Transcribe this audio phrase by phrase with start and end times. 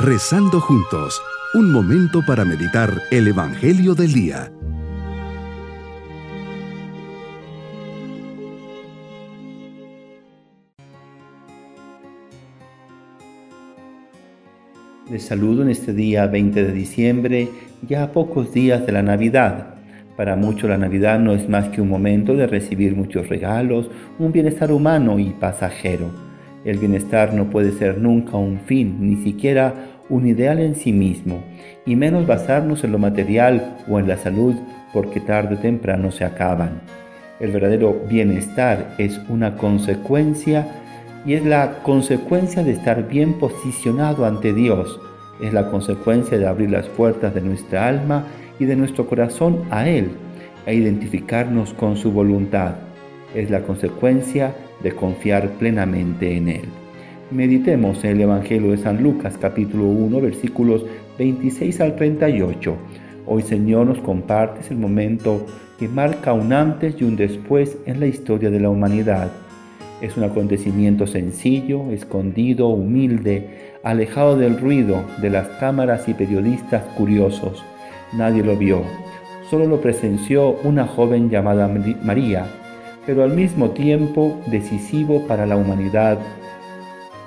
[0.00, 1.20] Rezando juntos,
[1.54, 4.52] un momento para meditar el Evangelio del Día.
[15.10, 17.48] Les saludo en este día 20 de diciembre,
[17.82, 19.74] ya a pocos días de la Navidad.
[20.16, 23.90] Para muchos la Navidad no es más que un momento de recibir muchos regalos,
[24.20, 26.27] un bienestar humano y pasajero
[26.64, 29.74] el bienestar no puede ser nunca un fin, ni siquiera
[30.08, 31.42] un ideal en sí mismo,
[31.86, 34.54] y menos basarnos en lo material o en la salud,
[34.92, 36.80] porque tarde o temprano se acaban.
[37.40, 40.66] El verdadero bienestar es una consecuencia
[41.24, 45.00] y es la consecuencia de estar bien posicionado ante Dios,
[45.40, 48.24] es la consecuencia de abrir las puertas de nuestra alma
[48.58, 50.10] y de nuestro corazón a Él,
[50.66, 52.74] e identificarnos con su voluntad.
[53.34, 56.64] Es la consecuencia de confiar plenamente en Él.
[57.30, 60.86] Meditemos en el Evangelio de San Lucas capítulo 1 versículos
[61.18, 62.76] 26 al 38.
[63.26, 65.44] Hoy Señor nos compartes el momento
[65.78, 69.30] que marca un antes y un después en la historia de la humanidad.
[70.00, 77.62] Es un acontecimiento sencillo, escondido, humilde, alejado del ruido de las cámaras y periodistas curiosos.
[78.16, 78.82] Nadie lo vio,
[79.50, 81.68] solo lo presenció una joven llamada
[82.02, 82.46] María,
[83.08, 86.18] pero al mismo tiempo decisivo para la humanidad.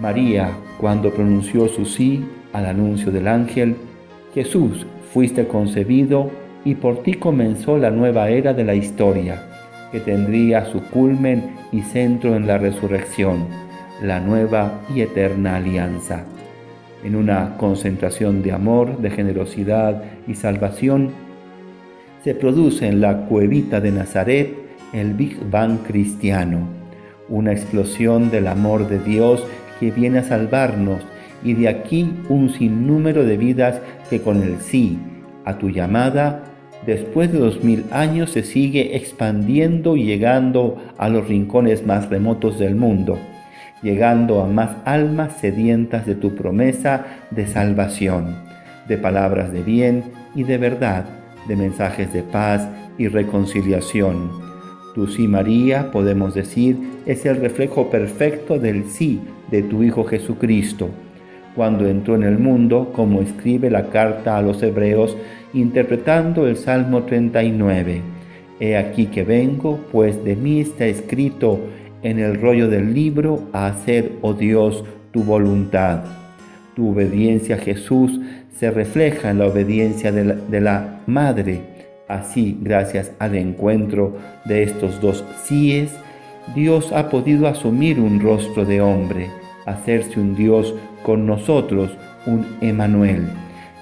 [0.00, 3.76] María, cuando pronunció su sí al anuncio del ángel,
[4.34, 6.32] Jesús, fuiste concebido
[6.64, 9.40] y por ti comenzó la nueva era de la historia,
[9.92, 13.46] que tendría su culmen y centro en la resurrección,
[14.02, 16.24] la nueva y eterna alianza.
[17.04, 21.12] En una concentración de amor, de generosidad y salvación,
[22.24, 26.60] se produce en la cuevita de Nazaret el Big Bang cristiano,
[27.28, 29.44] una explosión del amor de Dios
[29.80, 31.02] que viene a salvarnos
[31.44, 34.98] y de aquí un sinnúmero de vidas que con el sí
[35.44, 36.44] a tu llamada,
[36.86, 42.58] después de dos mil años se sigue expandiendo y llegando a los rincones más remotos
[42.58, 43.18] del mundo,
[43.82, 48.36] llegando a más almas sedientas de tu promesa de salvación,
[48.88, 50.04] de palabras de bien
[50.34, 51.04] y de verdad,
[51.46, 54.47] de mensajes de paz y reconciliación
[54.94, 56.76] tu sí, María, podemos decir,
[57.06, 60.88] es el reflejo perfecto del sí de tu Hijo Jesucristo,
[61.54, 65.16] cuando entró en el mundo, como escribe la carta a los hebreos,
[65.52, 68.00] interpretando el Salmo 39.
[68.60, 71.60] He aquí que vengo, pues de mí está escrito
[72.02, 76.04] en el rollo del libro a hacer, oh Dios, tu voluntad.
[76.74, 78.20] Tu obediencia a Jesús
[78.56, 81.77] se refleja en la obediencia de la, de la Madre
[82.08, 85.94] Así, gracias al encuentro de estos dos síes,
[86.54, 89.30] Dios ha podido asumir un rostro de hombre,
[89.66, 91.90] hacerse un Dios con nosotros,
[92.24, 93.28] un Emanuel.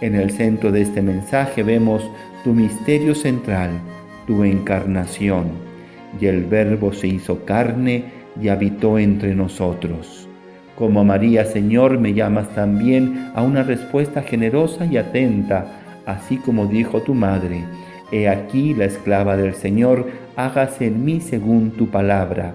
[0.00, 2.02] En el centro de este mensaje vemos
[2.44, 3.70] tu misterio central,
[4.26, 5.48] tu encarnación,
[6.18, 8.04] y el Verbo se hizo carne
[8.40, 10.26] y habitó entre nosotros.
[10.76, 15.66] Como María, Señor, me llamas también a una respuesta generosa y atenta,
[16.06, 17.62] así como dijo tu madre
[18.12, 20.06] He aquí la esclava del Señor,
[20.36, 22.54] hágase en mí según tu palabra.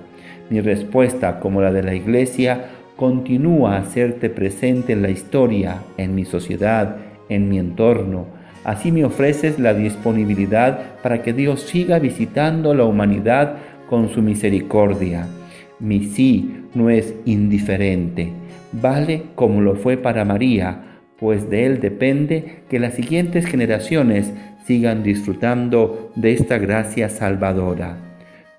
[0.50, 6.16] Mi respuesta, como la de la Iglesia, continúa a hacerte presente en la historia, en
[6.16, 6.98] mi sociedad,
[7.30, 8.28] en mi entorno.
[8.64, 13.56] Así me ofreces la disponibilidad para que Dios siga visitando la humanidad
[13.90, 15.28] con su misericordia.
[15.80, 18.34] Mi sí no es indiferente,
[18.74, 20.84] vale como lo fue para María,
[21.18, 24.34] pues de él depende que las siguientes generaciones
[24.69, 27.97] sigan disfrutando de esta gracia salvadora.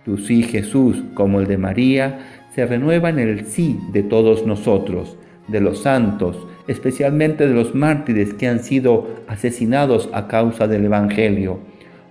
[0.05, 2.19] Tu sí, Jesús, como el de María,
[2.53, 5.17] se renueva en el sí de todos nosotros,
[5.47, 11.61] de los santos, especialmente de los mártires que han sido asesinados a causa del Evangelio.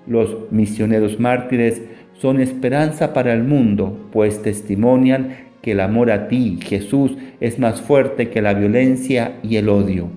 [0.08, 1.82] Los misioneros mártires
[2.14, 7.82] son esperanza para el mundo, pues testimonian que el amor a ti, Jesús, es más
[7.82, 10.08] fuerte que la violencia y el odio.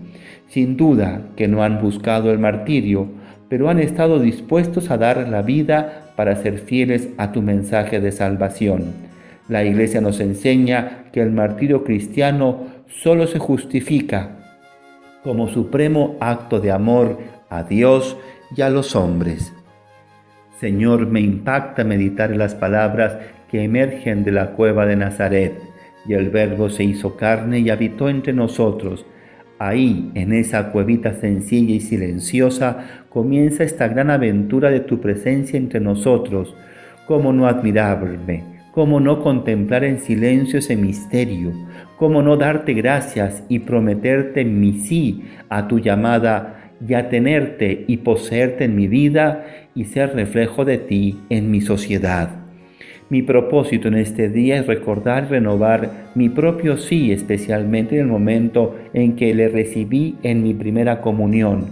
[0.47, 3.21] Sin duda que no han buscado el martirio,
[3.53, 8.11] pero han estado dispuestos a dar la vida para ser fieles a tu mensaje de
[8.11, 8.95] salvación.
[9.47, 14.39] La Iglesia nos enseña que el martirio cristiano solo se justifica
[15.23, 17.19] como supremo acto de amor
[17.51, 18.17] a Dios
[18.57, 19.53] y a los hombres.
[20.59, 23.19] Señor, me impacta meditar las palabras
[23.51, 25.61] que emergen de la cueva de Nazaret,
[26.07, 29.05] y el Verbo se hizo carne y habitó entre nosotros
[29.65, 35.79] Ahí, en esa cuevita sencilla y silenciosa, comienza esta gran aventura de tu presencia entre
[35.79, 36.57] nosotros.
[37.07, 38.43] ¿Cómo no admirarme?
[38.73, 41.53] ¿Cómo no contemplar en silencio ese misterio?
[41.97, 47.99] ¿Cómo no darte gracias y prometerte mi sí a tu llamada y a tenerte y
[47.99, 52.42] poseerte en mi vida y ser reflejo de ti en mi sociedad?
[53.13, 58.07] Mi propósito en este día es recordar y renovar mi propio sí, especialmente en el
[58.07, 61.67] momento en que le recibí en mi primera comunión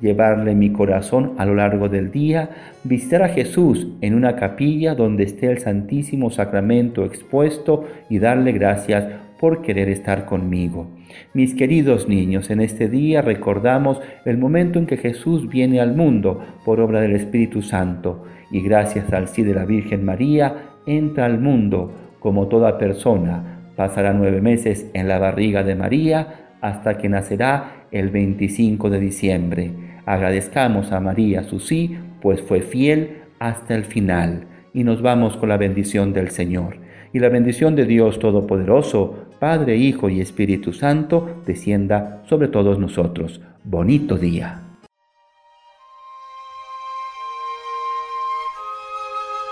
[0.00, 2.48] llevarle mi corazón a lo largo del día,
[2.82, 9.04] visitar a Jesús en una capilla donde esté el Santísimo Sacramento expuesto y darle gracias
[9.38, 10.88] por querer estar conmigo.
[11.34, 16.40] Mis queridos niños, en este día recordamos el momento en que Jesús viene al mundo
[16.64, 21.38] por obra del Espíritu Santo y gracias al sí de la Virgen María entra al
[21.38, 23.70] mundo como toda persona.
[23.76, 29.70] Pasará nueve meses en la barriga de María hasta que nacerá el 25 de diciembre.
[30.06, 34.46] Agradezcamos a María su sí, pues fue fiel hasta el final.
[34.72, 36.78] Y nos vamos con la bendición del Señor.
[37.12, 43.40] Y la bendición de Dios Todopoderoso, Padre, Hijo y Espíritu Santo, descienda sobre todos nosotros.
[43.64, 44.65] Bonito día.